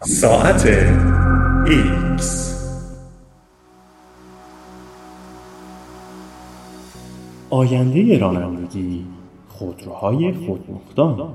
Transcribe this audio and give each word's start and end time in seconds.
ساعت 0.00 0.62
X 1.66 2.22
آینده 7.50 8.18
رانندگی 8.18 9.04
خودروهای 9.48 10.32
خودمختار. 10.32 11.34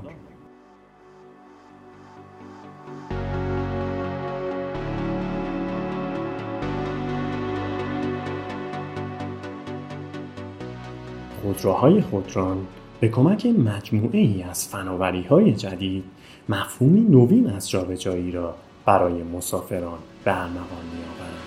خودروهای 11.42 12.00
خودران 12.00 12.66
به 13.00 13.08
کمک 13.08 13.46
مجموعه 13.46 14.20
ای 14.20 14.42
از 14.42 14.68
فناوری 14.68 15.22
های 15.22 15.52
جدید 15.52 16.13
مفهومی 16.48 17.00
نوین 17.00 17.50
از 17.50 17.70
جابجایی 17.70 18.32
را 18.32 18.54
برای 18.86 19.22
مسافران 19.22 19.98
به 20.24 20.42
ارمغان 20.42 20.84
میآورند. 20.94 21.44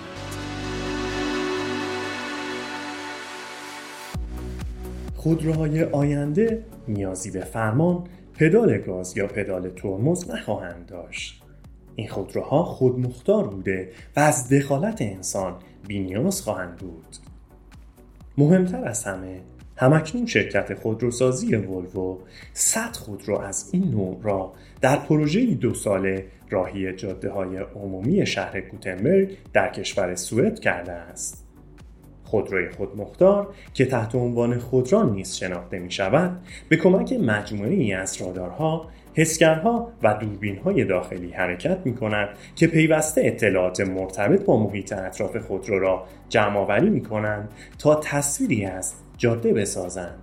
خودروهای 5.16 5.84
آینده 5.84 6.64
نیازی 6.88 7.30
به 7.30 7.40
فرمان 7.40 8.04
پدال 8.34 8.78
گاز 8.78 9.16
یا 9.16 9.26
پدال 9.26 9.68
ترمز 9.68 10.30
نخواهند 10.30 10.86
داشت. 10.86 11.42
این 11.96 12.08
خودروها 12.08 12.64
خودمختار 12.64 13.48
بوده 13.48 13.92
و 14.16 14.20
از 14.20 14.48
دخالت 14.48 15.02
انسان 15.02 15.54
بینیاز 15.86 16.40
خواهند 16.42 16.76
بود. 16.76 17.16
مهمتر 18.38 18.84
از 18.84 19.04
همه 19.04 19.40
همکنون 19.78 20.26
شرکت 20.26 20.74
خودروسازی 20.74 21.54
ولوو 21.54 22.18
100 22.52 22.96
خودرو 22.96 23.38
از 23.38 23.70
این 23.72 23.90
نوع 23.90 24.20
را 24.22 24.52
در 24.80 24.96
پروژه 24.96 25.54
دو 25.54 25.74
ساله 25.74 26.26
راهی 26.50 26.92
جاده 26.92 27.30
های 27.30 27.56
عمومی 27.56 28.26
شهر 28.26 28.60
گوتنبرگ 28.60 29.36
در 29.52 29.68
کشور 29.68 30.14
سوئد 30.14 30.58
کرده 30.58 30.92
است. 30.92 31.47
خودروی 32.30 32.70
خودمختار 32.70 33.54
که 33.74 33.86
تحت 33.86 34.14
عنوان 34.14 34.58
خودران 34.58 35.12
نیز 35.12 35.34
شناخته 35.34 35.78
می 35.78 35.90
شود 35.90 36.40
به 36.68 36.76
کمک 36.76 37.12
مجموعه 37.12 37.74
ای 37.74 37.92
از 37.92 38.22
رادارها، 38.22 38.88
حسگرها 39.14 39.92
و 40.02 40.14
دوربین 40.14 40.58
های 40.58 40.84
داخلی 40.84 41.30
حرکت 41.30 41.78
می 41.84 41.94
کند 41.94 42.28
که 42.56 42.66
پیوسته 42.66 43.22
اطلاعات 43.24 43.80
مرتبط 43.80 44.44
با 44.44 44.56
محیط 44.56 44.92
اطراف 44.92 45.36
خودرو 45.36 45.78
را 45.78 46.04
جمع 46.28 46.56
آوری 46.56 46.90
می 46.90 47.00
کنند 47.00 47.50
تا 47.78 47.94
تصویری 47.94 48.64
از 48.64 48.94
جاده 49.16 49.52
بسازند. 49.52 50.22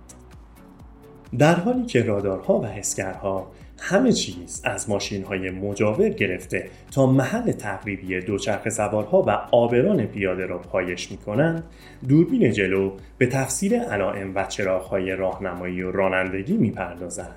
در 1.38 1.54
حالی 1.54 1.86
که 1.86 2.02
رادارها 2.02 2.58
و 2.58 2.66
حسگرها 2.66 3.46
همه 3.78 4.12
چیز 4.12 4.60
از 4.64 4.90
ماشین 4.90 5.24
های 5.24 5.50
مجاور 5.50 6.08
گرفته 6.08 6.70
تا 6.90 7.06
محل 7.06 7.52
تقریبی 7.52 8.20
دوچرخه 8.20 8.70
سوارها 8.70 9.22
و 9.22 9.30
آبران 9.30 10.06
پیاده 10.06 10.46
را 10.46 10.58
پایش 10.58 11.10
می 11.10 11.16
کنند 11.16 11.64
دوربین 12.08 12.52
جلو 12.52 12.92
به 13.18 13.26
تفسیر 13.26 13.80
علائم 13.80 14.34
و 14.34 14.46
های 14.90 15.16
راهنمایی 15.16 15.82
و 15.82 15.90
رانندگی 15.90 16.56
می 16.56 16.70
پردازد. 16.70 17.36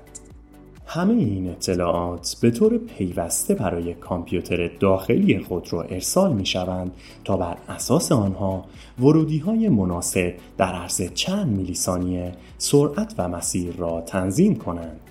همه 0.92 1.14
این 1.14 1.50
اطلاعات 1.50 2.36
به 2.42 2.52
طور 2.52 2.78
پیوسته 2.78 3.56
برای 3.56 3.94
کامپیوتر 3.94 4.68
داخلی 4.68 5.40
خود 5.40 5.74
را 5.74 5.82
ارسال 5.82 6.34
می 6.34 6.46
شوند 6.46 6.92
تا 7.24 7.38
بر 7.38 7.58
اساس 7.68 8.12
آنها 8.12 8.66
ورودی 9.00 9.38
های 9.38 9.70
مناسب 9.70 10.34
در 10.58 10.74
عرض 10.74 11.14
چند 11.14 11.48
میلی 11.48 11.76
ثانیه 11.76 12.32
سرعت 12.58 13.16
و 13.18 13.28
مسیر 13.28 13.76
را 13.76 14.02
تنظیم 14.02 14.56
کنند. 14.56 15.09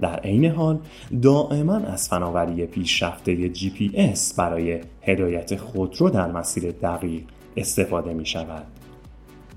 در 0.00 0.20
عین 0.20 0.44
حال 0.44 0.78
دائما 1.22 1.76
از 1.76 2.08
فناوری 2.08 2.66
پیشرفته 2.66 3.54
GPS 3.54 4.34
برای 4.36 4.80
هدایت 5.02 5.56
خودرو 5.56 6.10
در 6.10 6.30
مسیر 6.30 6.70
دقیق 6.70 7.22
استفاده 7.56 8.14
می 8.14 8.26
شود. 8.26 8.66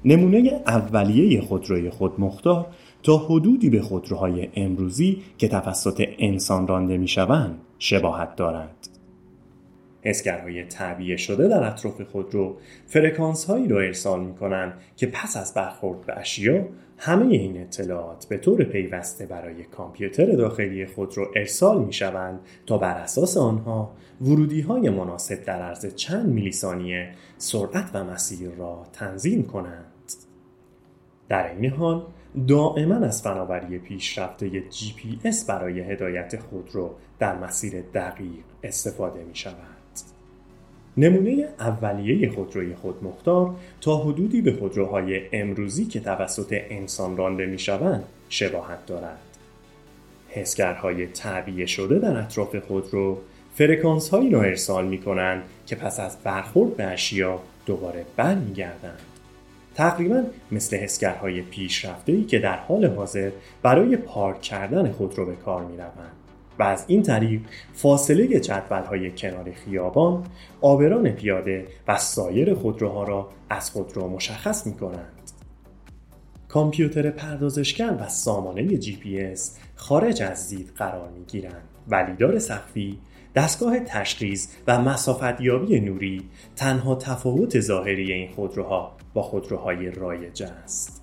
نمونه 0.05 0.61
اولیه 0.67 1.41
خودروی 1.41 1.89
خودمختار 1.89 2.65
تا 3.03 3.17
حدودی 3.17 3.69
به 3.69 3.81
خودروهای 3.81 4.49
امروزی 4.55 5.21
که 5.37 5.47
توسط 5.47 6.07
انسان 6.19 6.67
رانده 6.67 6.97
می 6.97 7.07
شوند 7.07 7.59
شباهت 7.79 8.35
دارد. 8.35 8.98
حسگرهای 10.01 10.63
تعبیه 10.63 11.17
شده 11.17 11.47
در 11.47 11.63
اطراف 11.63 12.01
خودرو 12.01 12.57
فرکانس 12.87 13.45
هایی 13.45 13.67
را 13.67 13.79
ارسال 13.79 14.25
می 14.25 14.33
کنند 14.33 14.73
که 14.95 15.07
پس 15.07 15.37
از 15.37 15.53
برخورد 15.53 16.05
به 16.05 16.19
اشیا 16.19 16.65
همه 16.97 17.25
این 17.25 17.61
اطلاعات 17.61 18.25
به 18.25 18.37
طور 18.37 18.63
پیوسته 18.63 19.25
برای 19.25 19.63
کامپیوتر 19.63 20.25
داخلی 20.25 20.85
خودرو 20.85 21.27
ارسال 21.35 21.85
می 21.85 21.93
شوند 21.93 22.39
تا 22.65 22.77
بر 22.77 22.97
اساس 22.97 23.37
آنها 23.37 23.91
ورودی 24.21 24.61
های 24.61 24.89
مناسب 24.89 25.43
در 25.43 25.61
عرض 25.61 25.95
چند 25.95 26.29
میلی 26.29 26.51
ثانیه 26.51 27.11
سرعت 27.37 27.89
و 27.93 28.03
مسیر 28.03 28.49
را 28.49 28.87
تنظیم 28.93 29.43
کنند. 29.43 29.85
در 31.29 31.51
این 31.51 31.69
حال 31.69 32.05
دائما 32.47 32.95
از 32.95 33.21
فناوری 33.21 33.79
پیشرفته 33.79 34.63
GPS 34.69 35.45
برای 35.47 35.79
هدایت 35.79 36.39
خودرو 36.39 36.95
در 37.19 37.37
مسیر 37.37 37.81
دقیق 37.81 38.43
استفاده 38.63 39.23
می 39.23 39.35
شود. 39.35 39.78
نمونه 40.99 41.47
اولیه 41.59 42.29
خودروی 42.29 42.75
خودمختار 42.75 43.55
تا 43.81 43.97
حدودی 43.97 44.41
به 44.41 44.53
خودروهای 44.53 45.21
امروزی 45.33 45.85
که 45.85 45.99
توسط 45.99 46.55
انسان 46.69 47.17
رانده 47.17 47.45
می 47.45 47.59
شوند 47.59 48.03
شباهت 48.29 48.85
دارد. 48.85 49.19
حسگرهای 50.29 51.07
تعبیه 51.07 51.65
شده 51.65 51.99
در 51.99 52.17
اطراف 52.17 52.55
خودرو 52.55 53.17
فرکانس 53.55 54.09
هایی 54.09 54.29
را 54.29 54.41
ارسال 54.41 54.87
می 54.87 54.97
کنند 54.97 55.43
که 55.65 55.75
پس 55.75 55.99
از 55.99 56.17
برخورد 56.23 56.77
به 56.77 56.83
اشیا 56.83 57.39
دوباره 57.65 58.05
برمیگردند. 58.15 58.99
تقریبا 59.75 60.23
مثل 60.51 60.77
حسگرهای 60.77 61.41
پیشرفته 61.41 62.11
ای 62.11 62.23
که 62.23 62.39
در 62.39 62.55
حال 62.55 62.85
حاضر 62.85 63.31
برای 63.63 63.97
پارک 63.97 64.41
کردن 64.41 64.91
خودرو 64.91 65.25
به 65.25 65.35
کار 65.35 65.65
می 65.65 65.77
روند. 65.77 66.11
و 66.59 66.63
از 66.63 66.85
این 66.87 67.03
طریق 67.03 67.41
فاصله 67.73 68.39
جدول 68.39 68.83
های 68.83 69.11
کنار 69.11 69.51
خیابان، 69.51 70.23
عابران 70.61 71.11
پیاده 71.11 71.67
و 71.87 71.97
سایر 71.97 72.53
خودروها 72.53 73.03
را 73.03 73.29
از 73.49 73.71
خودرو 73.71 74.09
مشخص 74.09 74.67
می 74.67 74.73
کنند. 74.73 75.31
کامپیوتر 76.47 77.09
پردازشگر 77.09 77.97
و 77.99 78.07
سامانه 78.07 78.77
جی 78.77 78.95
پی 78.95 79.21
اس 79.21 79.57
خارج 79.75 80.21
از 80.21 80.49
دید 80.49 80.71
قرار 80.75 81.09
می 81.09 81.25
گیرند 81.25 81.69
و 81.87 81.95
لیدار 81.95 82.39
سقفی 82.39 82.99
دستگاه 83.35 83.79
تشخیص 83.79 84.47
و 84.67 84.81
مسافتیابی 84.81 85.79
نوری 85.79 86.29
تنها 86.55 86.95
تفاوت 86.95 87.59
ظاهری 87.59 88.13
این 88.13 88.31
خودروها 88.31 88.97
با 89.13 89.21
خودروهای 89.21 89.91
رایج 89.91 90.43
است. 90.43 91.01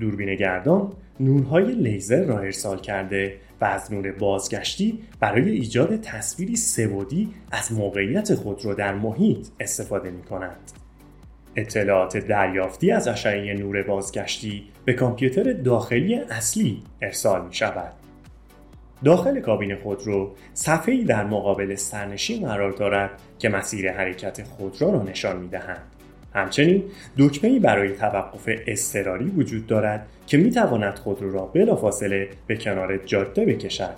دوربین 0.00 0.34
گردان 0.34 0.92
نورهای 1.20 1.72
لیزر 1.72 2.24
را 2.24 2.38
ارسال 2.38 2.78
کرده 2.78 3.40
و 3.60 3.64
از 3.64 3.92
نور 3.92 4.12
بازگشتی 4.12 4.98
برای 5.20 5.50
ایجاد 5.50 6.00
تصویری 6.00 6.56
سبودی 6.56 7.34
از 7.52 7.72
موقعیت 7.72 8.34
خودرو 8.34 8.74
در 8.74 8.94
محیط 8.94 9.46
استفاده 9.60 10.10
می 10.10 10.22
کند. 10.22 10.72
اطلاعات 11.56 12.16
دریافتی 12.16 12.90
از 12.90 13.08
اشعه 13.08 13.54
نور 13.54 13.82
بازگشتی 13.82 14.64
به 14.84 14.92
کامپیوتر 14.92 15.52
داخلی 15.52 16.14
اصلی 16.14 16.82
ارسال 17.02 17.46
می 17.46 17.54
شود. 17.54 17.92
داخل 19.04 19.40
کابین 19.40 19.76
خودرو 19.76 20.34
صفحه‌ای 20.54 21.04
در 21.04 21.24
مقابل 21.24 21.74
سرنشین 21.74 22.48
قرار 22.48 22.72
دارد 22.72 23.10
که 23.38 23.48
مسیر 23.48 23.92
حرکت 23.92 24.42
خودرو 24.42 24.92
را 24.92 25.02
نشان 25.02 25.36
می 25.36 25.48
دهند. 25.48 25.97
همچنین 26.38 26.82
دکمه 27.18 27.60
برای 27.60 27.92
توقف 27.92 28.48
اضطراری 28.66 29.24
وجود 29.24 29.66
دارد 29.66 30.06
که 30.26 30.36
می 30.36 30.50
تواند 30.50 30.98
خودرو 30.98 31.32
را 31.32 31.46
بلافاصله 31.46 32.28
به 32.46 32.56
کنار 32.56 32.96
جاده 32.96 33.44
بکشد. 33.44 33.94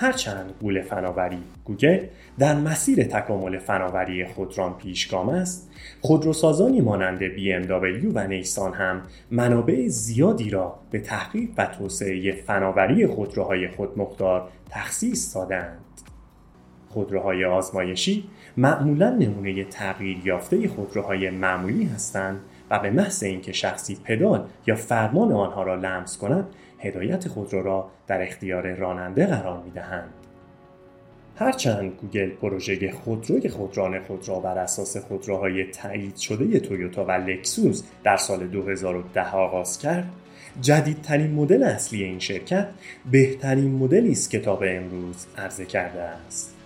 هرچند 0.00 0.54
گول 0.60 0.82
فناوری 0.82 1.38
گوگل 1.64 2.06
در 2.38 2.54
مسیر 2.54 3.04
تکامل 3.04 3.58
فناوری 3.58 4.24
خودران 4.24 4.74
پیشگام 4.74 5.28
است 5.28 5.70
خودروسازانی 6.00 6.80
مانند 6.80 7.18
BMW 7.18 8.12
و 8.14 8.26
نیسان 8.26 8.74
هم 8.74 9.02
منابع 9.30 9.88
زیادی 9.88 10.50
را 10.50 10.78
به 10.90 11.00
تحقیق 11.00 11.50
و 11.56 11.66
توسعه 11.66 12.32
فناوری 12.32 13.06
خودروهای 13.06 13.68
خودمختار 13.68 14.48
تخصیص 14.70 15.36
دادند 15.36 15.78
خودروهای 16.98 17.44
آزمایشی 17.44 18.24
معمولا 18.56 19.10
نمونه 19.10 19.64
تغییر 19.64 20.18
یافته 20.24 20.68
خودروهای 20.68 21.30
معمولی 21.30 21.84
هستند 21.84 22.40
و 22.70 22.78
به 22.78 22.90
محض 22.90 23.22
اینکه 23.22 23.52
شخصی 23.52 23.98
پدال 24.04 24.46
یا 24.66 24.74
فرمان 24.74 25.32
آنها 25.32 25.62
را 25.62 25.74
لمس 25.74 26.18
کند 26.18 26.46
هدایت 26.78 27.28
خودرو 27.28 27.62
را 27.62 27.90
در 28.06 28.22
اختیار 28.22 28.74
راننده 28.74 29.26
قرار 29.26 29.62
می 29.62 29.70
دهند. 29.70 30.08
هرچند 31.36 31.92
گوگل 32.00 32.30
پروژه 32.30 32.92
خودروی 32.92 33.48
خودران 33.48 34.00
خود 34.02 34.28
را 34.28 34.40
بر 34.40 34.58
اساس 34.58 34.96
خودروهای 34.96 35.64
تایید 35.64 36.16
شده 36.16 36.60
تویوتا 36.60 37.04
و 37.04 37.10
لکسوس 37.10 37.82
در 38.04 38.16
سال 38.16 38.46
2010 38.46 39.30
آغاز 39.30 39.78
کرد 39.78 40.10
جدیدترین 40.60 41.30
مدل 41.30 41.62
اصلی 41.62 42.04
این 42.04 42.18
شرکت 42.18 42.68
بهترین 43.10 43.74
مدلی 43.74 44.10
است 44.10 44.30
که 44.30 44.38
تا 44.38 44.56
به 44.56 44.76
امروز 44.76 45.26
عرضه 45.36 45.64
کرده 45.64 46.00
است 46.00 46.57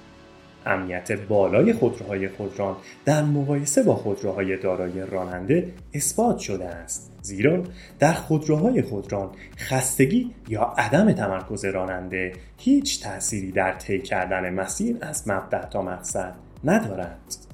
امنیت 0.67 1.13
بالای 1.13 1.73
خودروهای 1.73 2.29
خودران 2.29 2.77
در 3.05 3.23
مقایسه 3.23 3.83
با 3.83 3.95
خودروهای 3.95 4.57
دارای 4.57 5.07
راننده 5.11 5.73
اثبات 5.95 6.39
شده 6.39 6.69
است. 6.69 7.13
زیرا 7.23 7.63
در 7.99 8.13
خودروهای 8.13 8.83
خودران 8.83 9.31
خستگی 9.57 10.31
یا 10.49 10.63
عدم 10.63 11.13
تمرکز 11.13 11.65
راننده 11.65 12.33
هیچ 12.59 13.03
تأثیری 13.03 13.53
در 13.53 13.73
طی 13.73 13.99
کردن 13.99 14.51
مسیر 14.55 14.97
از 15.01 15.29
مبدع 15.29 15.67
تا 15.67 15.83
مقصد 15.83 16.35
ندارد. 16.65 17.52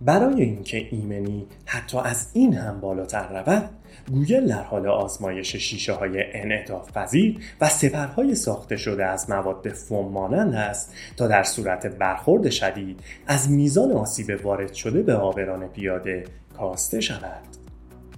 برای 0.00 0.42
اینکه 0.42 0.88
ایمنی 0.90 1.46
حتی 1.66 1.98
از 1.98 2.30
این 2.32 2.54
هم 2.54 2.80
بالاتر 2.80 3.28
رود 3.28 3.70
گوگل 4.10 4.46
در 4.46 4.62
حال 4.62 4.86
آزمایش 4.88 5.56
شیشه 5.56 5.92
های 5.92 6.24
انعطاف 6.32 6.92
پذیر 6.92 7.38
و 7.60 7.68
سپرهای 7.68 8.34
ساخته 8.34 8.76
شده 8.76 9.04
از 9.04 9.30
مواد 9.30 9.68
فوم 9.68 10.12
مانند 10.12 10.54
است 10.54 10.94
تا 11.16 11.28
در 11.28 11.42
صورت 11.42 11.86
برخورد 11.86 12.50
شدید 12.50 13.00
از 13.26 13.50
میزان 13.50 13.92
آسیب 13.92 14.40
وارد 14.44 14.72
شده 14.72 15.02
به 15.02 15.14
آبران 15.14 15.68
پیاده 15.68 16.24
کاسته 16.58 17.00
شود. 17.00 17.42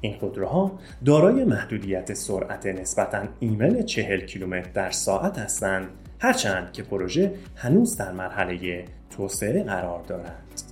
این 0.01 0.19
خودروها 0.19 0.79
دارای 1.05 1.45
محدودیت 1.45 2.15
سرعت 2.15 2.67
نسبتا 2.67 3.23
ایمن 3.41 3.83
40 3.83 4.21
کیلومتر 4.21 4.71
در 4.71 4.91
ساعت 4.91 5.39
هستند 5.39 5.89
هرچند 6.19 6.73
که 6.73 6.83
پروژه 6.83 7.35
هنوز 7.57 7.97
در 7.97 8.13
مرحله 8.13 8.85
توسعه 9.11 9.63
قرار 9.63 10.03
دارد. 10.03 10.63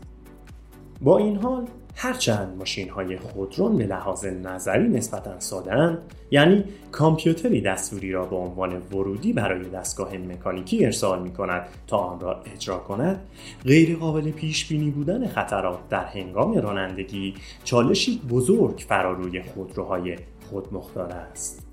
با 1.05 1.19
این 1.19 1.37
حال 1.37 1.67
هرچند 1.97 2.59
ماشین 2.59 2.89
های 2.89 3.19
خودرون 3.19 3.77
به 3.77 3.87
لحاظ 3.87 4.25
نظری 4.25 4.89
نسبتا 4.89 5.41
ساده 5.41 5.99
یعنی 6.31 6.65
کامپیوتری 6.93 7.61
دستوری 7.61 8.13
را 8.13 8.27
به 8.27 8.37
عنوان 8.37 8.77
ورودی 8.77 9.33
برای 9.33 9.69
دستگاه 9.69 10.17
مکانیکی 10.17 10.85
ارسال 10.85 11.23
می 11.23 11.33
کند 11.33 11.67
تا 11.87 11.97
آن 11.97 12.21
را 12.21 12.43
اجرا 12.55 12.79
کند 12.79 13.21
غیر 13.65 13.97
قابل 13.97 14.31
پیش 14.31 14.69
بینی 14.69 14.91
بودن 14.91 15.27
خطرات 15.27 15.89
در 15.89 16.05
هنگام 16.05 16.55
رانندگی 16.55 17.35
چالشی 17.65 18.21
بزرگ 18.31 18.85
فراروی 18.89 19.43
خودروهای 19.43 20.17
خودمختار 20.51 21.13
است. 21.13 21.67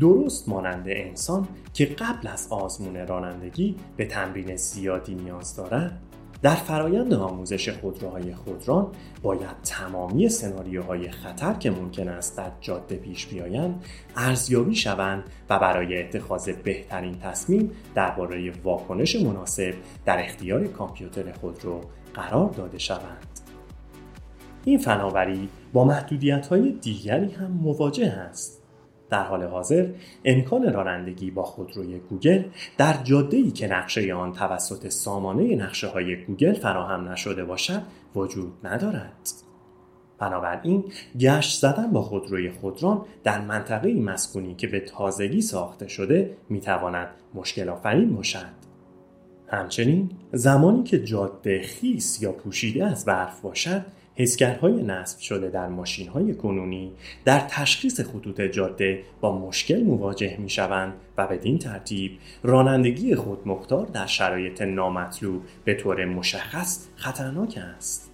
درست 0.00 0.48
مانند 0.48 0.86
انسان 0.88 1.48
که 1.74 1.84
قبل 1.84 2.28
از 2.28 2.48
آزمون 2.50 3.06
رانندگی 3.06 3.76
به 3.96 4.06
تمرین 4.06 4.56
زیادی 4.56 5.14
نیاز 5.14 5.56
دارد 5.56 6.00
در 6.42 6.54
فرایند 6.54 7.14
آموزش 7.14 7.68
خودروهای 7.68 8.34
خودران 8.34 8.86
باید 9.22 9.62
تمامی 9.64 10.28
سناریوهای 10.28 11.10
خطر 11.10 11.54
که 11.54 11.70
ممکن 11.70 12.08
است 12.08 12.36
در 12.36 12.50
جاده 12.60 12.96
پیش 12.96 13.26
بیایند 13.26 13.84
ارزیابی 14.16 14.74
شوند 14.74 15.24
و 15.50 15.58
برای 15.58 16.02
اتخاذ 16.02 16.48
بهترین 16.48 17.18
تصمیم 17.18 17.70
درباره 17.94 18.52
واکنش 18.64 19.16
مناسب 19.16 19.74
در 20.04 20.24
اختیار 20.24 20.66
کامپیوتر 20.66 21.32
خودرو 21.32 21.80
قرار 22.14 22.50
داده 22.50 22.78
شوند. 22.78 23.26
این 24.64 24.78
فناوری 24.78 25.48
با 25.72 25.84
محدودیت 25.84 26.46
های 26.46 26.72
دیگری 26.72 27.32
هم 27.32 27.50
مواجه 27.50 28.06
است. 28.06 28.57
در 29.10 29.22
حال 29.22 29.42
حاضر 29.44 29.88
امکان 30.24 30.72
رانندگی 30.72 31.30
با 31.30 31.42
خودروی 31.42 31.98
گوگل 31.98 32.42
در 32.78 32.96
ای 33.30 33.50
که 33.50 33.68
نقشه 33.68 34.14
آن 34.14 34.32
توسط 34.32 34.88
سامانه 34.88 35.56
نقشه 35.56 35.86
های 35.86 36.24
گوگل 36.24 36.52
فراهم 36.52 37.08
نشده 37.08 37.44
باشد 37.44 37.82
وجود 38.14 38.52
ندارد. 38.64 39.30
بنابراین 40.18 40.84
گشت 41.18 41.60
زدن 41.60 41.90
با 41.90 42.02
خودروی 42.02 42.50
خودران 42.50 43.04
در 43.24 43.40
منطقه 43.40 43.94
مسکونی 43.94 44.54
که 44.54 44.66
به 44.66 44.80
تازگی 44.80 45.40
ساخته 45.40 45.88
شده 45.88 46.36
می‌تواند 46.48 47.08
مشکل 47.34 47.68
آفرین 47.68 48.14
باشد. 48.14 48.58
همچنین 49.48 50.10
زمانی 50.32 50.82
که 50.82 51.04
جاده 51.04 51.62
خیس 51.62 52.22
یا 52.22 52.32
پوشیده 52.32 52.86
از 52.86 53.04
برف 53.04 53.40
باشد 53.40 53.84
حسگرهای 54.18 54.82
نصب 54.82 55.18
شده 55.20 55.50
در 55.50 55.68
ماشین 55.68 56.08
های 56.08 56.34
کنونی 56.34 56.92
در 57.24 57.40
تشخیص 57.40 58.00
خطوط 58.00 58.40
جاده 58.40 59.02
با 59.20 59.38
مشکل 59.38 59.82
مواجه 59.82 60.36
می 60.38 60.50
شوند 60.50 60.94
و 61.18 61.26
بدین 61.26 61.58
ترتیب 61.58 62.18
رانندگی 62.42 63.14
خود 63.14 63.48
مختار 63.48 63.86
در 63.86 64.06
شرایط 64.06 64.62
نامطلوب 64.62 65.42
به 65.64 65.74
طور 65.74 66.04
مشخص 66.04 66.86
خطرناک 66.96 67.58
است. 67.78 68.10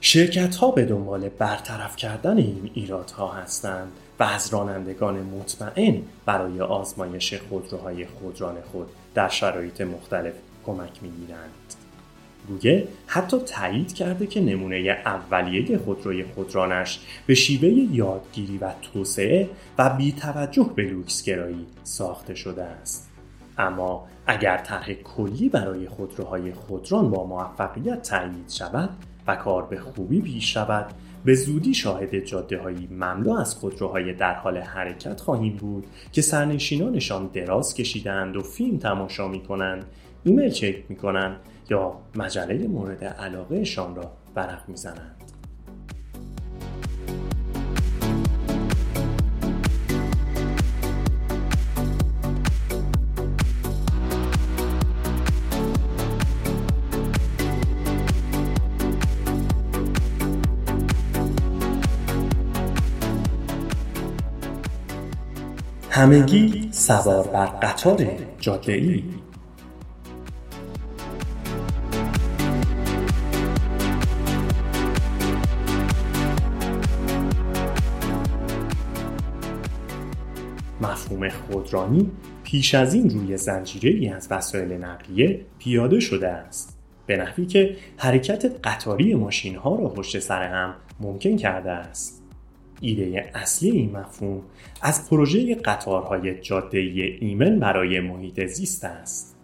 شرکت 0.00 0.56
ها 0.56 0.70
به 0.70 0.84
دنبال 0.84 1.28
برطرف 1.28 1.96
کردن 1.96 2.36
این 2.36 2.70
ایرادها 2.74 3.32
هستند 3.32 3.92
و 4.20 4.22
از 4.22 4.52
رانندگان 4.52 5.22
مطمئن 5.22 6.02
برای 6.26 6.60
آزمایش 6.60 7.34
خودروهای 7.34 8.06
خودران 8.06 8.60
خود 8.72 8.88
در 9.14 9.28
شرایط 9.28 9.80
مختلف 9.80 10.34
کمک 10.66 11.02
می 11.02 11.10
گیرند. 11.10 11.77
گوگل 12.48 12.82
حتی 13.06 13.38
تایید 13.38 13.92
کرده 13.92 14.26
که 14.26 14.40
نمونه 14.40 14.76
اولیه 15.06 15.78
خودروی 15.78 16.24
خودرانش 16.24 17.00
به 17.26 17.34
شیوه 17.34 17.68
یادگیری 17.68 18.58
و 18.58 18.70
توسعه 18.82 19.50
و 19.78 19.90
بی 19.90 20.12
توجه 20.12 20.70
به 20.74 20.82
لوکسگرایی 20.82 21.66
ساخته 21.82 22.34
شده 22.34 22.62
است. 22.62 23.10
اما 23.58 24.08
اگر 24.26 24.56
طرح 24.56 24.92
کلی 24.92 25.48
برای 25.48 25.88
خودروهای 25.88 26.52
خودران 26.52 27.10
با 27.10 27.26
موفقیت 27.26 28.02
تایید 28.02 28.48
شود 28.48 28.90
و 29.26 29.36
کار 29.36 29.66
به 29.66 29.80
خوبی 29.80 30.20
پیش 30.20 30.56
رود 30.56 30.86
به 31.24 31.34
زودی 31.34 31.74
شاهد 31.74 32.18
جاده 32.18 32.58
هایی 32.58 32.88
مملو 32.90 33.32
از 33.32 33.54
خودروهای 33.54 34.12
در 34.12 34.34
حال 34.34 34.58
حرکت 34.58 35.20
خواهیم 35.20 35.56
بود 35.56 35.86
که 36.12 36.22
سرنشینانشان 36.22 37.26
دراز 37.26 37.74
کشیدند 37.74 38.36
و 38.36 38.42
فیلم 38.42 38.78
تماشا 38.78 39.28
می 39.28 39.40
کنند 39.40 39.84
ایمیل 40.24 40.50
چک 40.50 40.84
می 40.88 40.96
کنند 40.96 41.36
یا 41.70 41.92
مجله 42.14 42.68
مورد 42.68 43.04
علاقهشان 43.04 43.96
را 43.96 44.12
ورق 44.36 44.68
می‌زنند. 44.68 45.14
همگی 65.90 66.68
سوار 66.72 67.28
بر 67.28 67.46
قطار 67.46 68.06
جاده 68.40 68.72
ای 68.72 69.04
مفهوم 81.08 81.28
خودرانی 81.28 82.10
پیش 82.44 82.74
از 82.74 82.94
این 82.94 83.10
روی 83.10 83.36
زنجیره 83.36 83.90
ای 83.90 84.08
از 84.08 84.28
وسایل 84.30 84.72
نقلیه 84.72 85.40
پیاده 85.58 86.00
شده 86.00 86.28
است. 86.28 86.78
به 87.06 87.16
نحوی 87.16 87.46
که 87.46 87.76
حرکت 87.96 88.52
قطاری 88.64 89.14
ماشین 89.14 89.56
ها 89.56 89.76
را 89.76 89.88
پشت 89.88 90.18
سر 90.18 90.42
هم 90.42 90.74
ممکن 91.00 91.36
کرده 91.36 91.70
است. 91.70 92.22
ایده 92.80 93.30
اصلی 93.34 93.70
این 93.70 93.96
مفهوم 93.96 94.42
از 94.82 95.10
پروژه 95.10 95.54
قطارهای 95.54 96.40
جاده 96.40 96.78
ایمن 97.20 97.58
برای 97.58 98.00
محیط 98.00 98.46
زیست 98.46 98.84
است. 98.84 99.36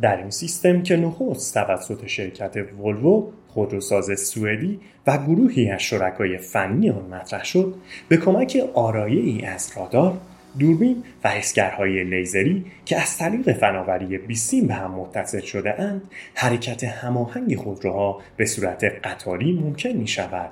در 0.00 0.16
این 0.16 0.30
سیستم 0.30 0.82
که 0.82 0.96
نخست 0.96 1.54
توسط 1.54 2.06
شرکت 2.06 2.56
ولوو 2.56 3.32
خودروساز 3.48 4.20
سوئدی 4.20 4.80
و 5.06 5.18
گروهی 5.18 5.70
از 5.70 5.82
شرکای 5.82 6.38
فنی 6.38 6.90
آن 6.90 7.06
مطرح 7.10 7.44
شد 7.44 7.74
به 8.08 8.16
کمک 8.16 8.58
آرایه 8.74 9.20
ای 9.20 9.44
از 9.44 9.72
رادار 9.76 10.20
دوربین 10.58 11.04
و 11.24 11.28
حسگرهای 11.28 12.04
لیزری 12.04 12.64
که 12.84 13.00
از 13.00 13.18
طریق 13.18 13.52
فناوری 13.52 14.18
بیسیم 14.18 14.66
به 14.66 14.74
هم 14.74 14.90
متصل 14.90 15.40
شده 15.40 15.80
اند 15.80 16.02
حرکت 16.34 16.84
هماهنگ 16.84 17.56
خودروها 17.56 18.20
به 18.36 18.46
صورت 18.46 18.84
قطاری 18.84 19.52
ممکن 19.52 19.90
می 19.90 20.08
شود. 20.08 20.50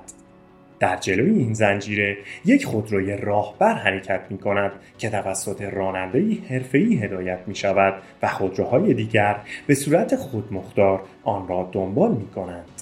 در 0.79 0.97
جلوی 0.97 1.39
این 1.39 1.53
زنجیره 1.53 2.17
یک 2.45 2.65
خودروی 2.65 3.17
راهبر 3.17 3.73
حرکت 3.73 4.21
می 4.29 4.37
کند 4.37 4.71
که 4.97 5.09
توسط 5.09 5.61
رانندهی 5.61 6.43
حرفه‌ای 6.49 6.95
هدایت 6.95 7.39
می 7.47 7.55
شود 7.55 7.93
و 8.21 8.27
خودروهای 8.27 8.93
دیگر 8.93 9.35
به 9.67 9.75
صورت 9.75 10.15
خودمختار 10.15 11.01
آن 11.23 11.47
را 11.47 11.69
دنبال 11.71 12.11
می 12.11 12.27
کنند. 12.27 12.74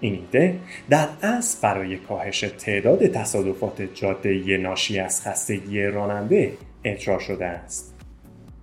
این 0.00 0.14
ایده 0.14 0.58
در 0.90 1.08
اصل 1.22 1.58
برای 1.62 1.96
کاهش 1.96 2.40
تعداد 2.40 3.06
تصادفات 3.06 3.82
جاده 3.94 4.56
ناشی 4.56 4.98
از 4.98 5.22
خستگی 5.22 5.82
راننده 5.82 6.52
اجرا 6.84 7.18
شده 7.18 7.46
است. 7.46 7.94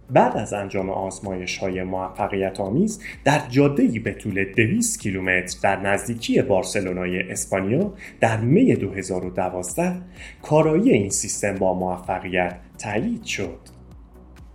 بعد 0.09 0.37
از 0.37 0.53
انجام 0.53 0.89
آزمایش 0.89 1.57
های 1.57 1.83
موفقیت 1.83 2.59
آمیز 2.59 3.01
در 3.23 3.41
جاده 3.49 3.99
به 3.99 4.13
طول 4.13 4.53
200 4.53 4.99
کیلومتر 4.99 5.57
در 5.61 5.79
نزدیکی 5.79 6.41
بارسلونای 6.41 7.31
اسپانیا 7.31 7.93
در 8.19 8.37
می 8.37 8.75
2012 8.75 9.95
کارایی 10.41 10.91
این 10.91 11.09
سیستم 11.09 11.55
با 11.55 11.73
موفقیت 11.73 12.55
تایید 12.77 13.23
شد. 13.23 13.74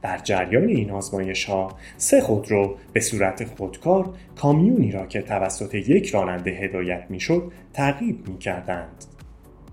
در 0.03 0.19
جریان 0.19 0.69
این 0.69 0.91
آزمایش 0.91 1.45
ها 1.45 1.77
سه 1.97 2.21
خودرو 2.21 2.77
به 2.93 3.01
صورت 3.01 3.45
خودکار 3.45 4.15
کامیونی 4.37 4.93
را 4.93 5.07
که 5.07 5.23
توسط 5.23 5.75
یک 5.75 6.11
راننده 6.11 6.51
هدایت 6.51 7.05
می‌شد 7.09 7.53
تعقیب 7.73 8.29
می 8.29 8.39
کردند. 8.39 9.05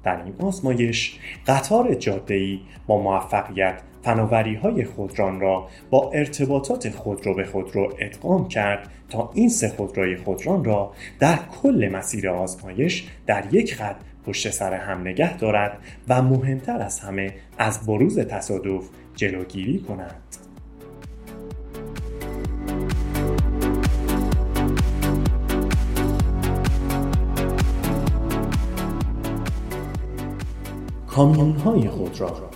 در 0.03 0.24
این 0.24 0.34
آزمایش 0.39 1.19
قطار 1.48 1.93
جاده‌ای 1.93 2.60
با 2.88 3.01
موفقیت 3.01 3.81
فناوری 4.01 4.55
های 4.55 4.86
خودران 4.86 5.39
را 5.39 5.67
با 5.89 6.12
ارتباطات 6.12 6.89
خودرو 6.89 7.34
به 7.34 7.46
خودرو 7.46 7.93
ادغام 8.00 8.48
کرد 8.48 8.89
تا 9.10 9.31
این 9.34 9.50
سه 9.50 9.69
خودروی 9.69 10.17
خودران 10.17 10.63
را 10.63 10.91
در 11.19 11.39
کل 11.62 11.89
مسیر 11.93 12.29
آزمایش 12.29 13.07
در 13.25 13.43
یک 13.51 13.75
خط 13.75 13.96
پشت 14.25 14.50
سر 14.50 14.74
هم 14.74 15.01
نگه 15.01 15.38
دارد 15.38 15.77
و 16.07 16.22
مهمتر 16.22 16.81
از 16.81 17.00
همه 17.00 17.34
از 17.57 17.86
بروز 17.86 18.19
تصادف 18.19 18.84
جلوگیری 19.17 19.79
کند. 19.79 20.21
کامیون 31.07 31.51
های 31.57 31.89
خودرو 31.89 32.50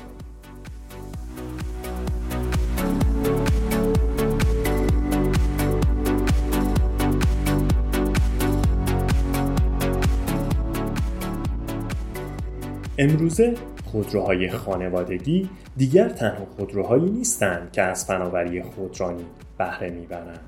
امروزه 12.97 13.55
خودروهای 13.91 14.49
خانوادگی 14.49 15.49
دیگر 15.77 16.09
تنها 16.09 16.45
خودروهایی 16.57 17.09
نیستند 17.09 17.71
که 17.71 17.81
از 17.81 18.05
فناوری 18.05 18.63
خودرانی 18.63 19.25
بهره 19.57 19.89
می‌برند. 19.89 20.39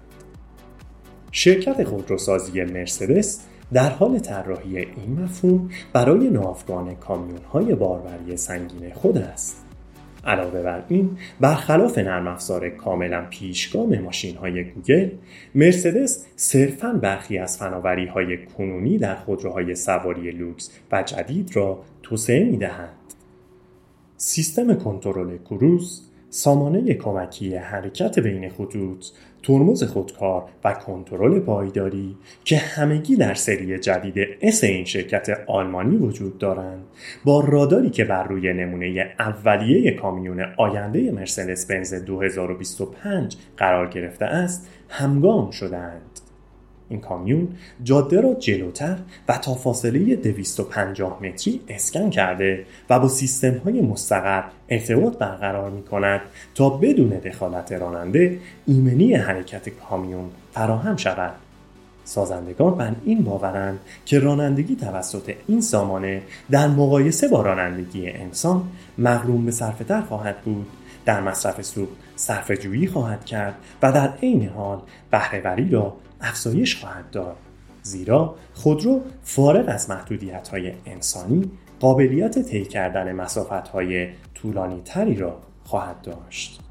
شرکت 1.32 1.84
خودروسازی 1.84 2.64
مرسدس 2.64 3.46
در 3.74 3.90
حال 3.90 4.20
طراحی 4.20 4.78
این 4.78 5.20
مفهوم 5.24 5.70
برای 5.94 6.30
ناوگان 6.30 6.96
کامیون 6.96 7.42
های 7.52 7.76
باربری 7.76 8.38
سنگین 8.38 8.94
خود 8.94 9.18
است. 9.18 9.66
علاوه 10.26 10.62
بر 10.62 10.84
این 10.90 11.18
برخلاف 11.40 11.98
نرم 11.98 12.28
افزار 12.28 12.70
کاملا 12.70 13.26
پیشگام 13.30 14.00
ماشین 14.00 14.38
های 14.38 14.64
گوگل 14.64 15.10
مرسدس 15.56 16.26
صرفا 16.36 16.94
برخی 16.94 17.38
از 17.38 17.58
فناوری 17.58 18.06
های 18.06 18.46
کنونی 18.46 18.98
در 18.98 19.16
خودروهای 19.16 19.76
سواری 19.76 20.32
لوکس 20.32 20.72
و 20.92 21.04
جدید 21.04 21.56
را 21.56 21.84
توسعه 22.04 22.44
می 22.44 22.58
دهند. 22.58 23.03
سیستم 24.17 24.74
کنترل 24.74 25.38
کروز 25.38 26.01
سامانه 26.29 26.93
کمکی 26.93 27.55
حرکت 27.55 28.20
بین 28.20 28.50
خطوط 28.50 29.05
ترمز 29.43 29.84
خودکار 29.84 30.50
و 30.63 30.74
کنترل 30.74 31.39
پایداری 31.39 32.17
که 32.43 32.58
همگی 32.58 33.15
در 33.15 33.34
سری 33.34 33.79
جدید 33.79 34.27
اس 34.41 34.63
این 34.63 34.86
شرکت 34.86 35.29
آلمانی 35.48 35.96
وجود 35.96 36.38
دارند 36.38 36.84
با 37.25 37.39
راداری 37.39 37.89
که 37.89 38.03
بر 38.03 38.24
روی 38.24 38.53
نمونه 38.53 39.15
اولیه 39.20 39.91
کامیون 39.91 40.46
آینده 40.58 41.12
مرسدس 41.12 41.65
بنز 41.65 41.93
2025 41.93 43.38
قرار 43.58 43.89
گرفته 43.89 44.25
است 44.25 44.70
همگام 44.89 45.51
شدند 45.51 46.20
این 46.94 47.02
کامیون 47.02 47.48
جاده 47.84 48.22
را 48.22 48.34
جلوتر 48.34 48.98
و 49.28 49.38
تا 49.38 49.54
فاصله 49.54 50.16
250 50.16 51.24
متری 51.24 51.62
اسکن 51.68 52.10
کرده 52.10 52.66
و 52.90 53.00
با 53.00 53.08
سیستم 53.08 53.58
های 53.58 53.82
مستقر 53.82 54.44
ارتباط 54.70 55.18
برقرار 55.18 55.70
می 55.70 55.84
کند 55.84 56.22
تا 56.56 56.70
بدون 56.70 57.10
دخالت 57.10 57.72
راننده 57.72 58.40
ایمنی 58.66 59.14
حرکت 59.14 59.70
کامیون 59.70 60.30
فراهم 60.54 60.98
شود. 60.98 61.34
سازندگان 62.06 62.76
بر 62.76 62.92
این 63.06 63.24
باورند 63.24 63.80
که 64.06 64.20
رانندگی 64.20 64.76
توسط 64.76 65.34
این 65.48 65.62
سامانه 65.62 66.22
در 66.52 66.68
مقایسه 66.68 67.28
با 67.28 67.42
رانندگی 67.42 68.10
انسان 68.10 68.64
مغروم 68.98 69.46
به 69.46 69.52
صرفتر 69.52 70.02
خواهد 70.02 70.42
بود 70.42 70.68
در 71.06 71.22
مصرف 71.22 71.62
سوخت 71.62 72.03
صرف 72.15 72.51
جویی 72.51 72.88
خواهد 72.88 73.25
کرد 73.25 73.55
و 73.82 73.91
در 73.91 74.13
عین 74.13 74.50
حال 74.50 74.82
بهرهوری 75.12 75.70
را 75.70 75.98
افزایش 76.22 76.75
خواهد 76.75 77.10
داد 77.12 77.38
زیرا 77.82 78.36
خودرو 78.53 79.01
فارغ 79.24 79.65
از 79.67 79.89
محدودیت 79.89 80.48
های 80.48 80.74
انسانی 80.86 81.51
قابلیت 81.79 82.39
طی 82.39 82.65
کردن 82.65 83.12
مسافت 83.12 83.67
های 83.67 84.10
را 85.15 85.41
خواهد 85.63 86.01
داشت. 86.01 86.62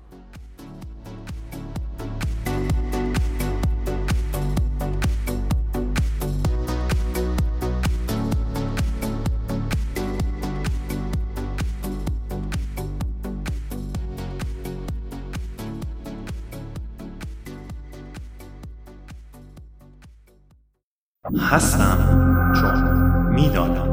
هستم. 21.52 21.98
چون 22.60 22.74
می‌دانم. 23.34 23.91